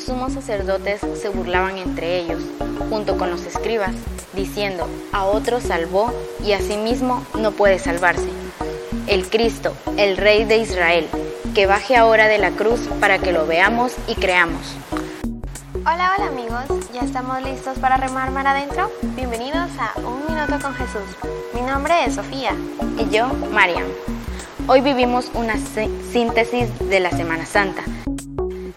[0.00, 2.42] sacerdotes se burlaban entre ellos,
[2.90, 3.92] junto con los escribas,
[4.34, 6.12] diciendo, a otro salvó
[6.44, 8.28] y a sí mismo no puede salvarse.
[9.06, 11.08] El Cristo, el Rey de Israel,
[11.54, 14.74] que baje ahora de la cruz para que lo veamos y creamos.
[15.80, 18.90] Hola, hola amigos, ¿ya estamos listos para remar mar adentro?
[19.14, 21.16] Bienvenidos a Un Minuto con Jesús.
[21.54, 22.52] Mi nombre es Sofía.
[22.98, 23.86] Y yo, Mariam.
[24.68, 25.54] Hoy vivimos una
[26.12, 27.84] síntesis de la Semana Santa.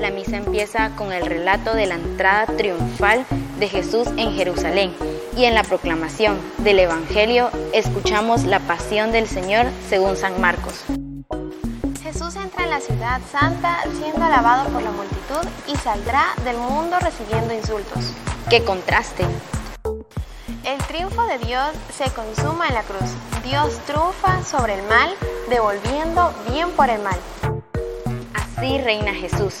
[0.00, 3.26] La misa empieza con el relato de la entrada triunfal
[3.58, 4.94] de Jesús en Jerusalén
[5.36, 10.84] y en la proclamación del Evangelio escuchamos la pasión del Señor según San Marcos.
[12.02, 16.98] Jesús entra en la ciudad santa siendo alabado por la multitud y saldrá del mundo
[16.98, 18.14] recibiendo insultos.
[18.48, 19.24] ¡Qué contraste!
[20.64, 23.10] El triunfo de Dios se consuma en la cruz.
[23.44, 25.14] Dios triunfa sobre el mal,
[25.50, 27.18] devolviendo bien por el mal.
[28.32, 29.60] Así reina Jesús.